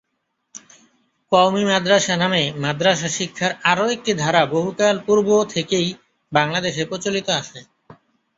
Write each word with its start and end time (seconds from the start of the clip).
কওমী 1.31 1.63
মাদ্রাসা 1.65 2.15
নামে 2.17 2.43
মাদ্রাসা 2.63 3.09
শিক্ষার 3.17 3.51
আরও 3.63 3.85
একটি 3.95 4.11
ধারা 4.15 4.41
বহুকাল 4.53 4.95
পূর্ব 5.05 5.27
থেকেই 5.53 5.87
বাংলাদেশে 6.31 6.83
প্রচলিত 6.85 7.27
আছে। 7.39 7.59